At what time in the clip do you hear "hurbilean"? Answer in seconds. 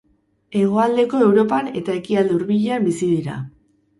2.37-2.89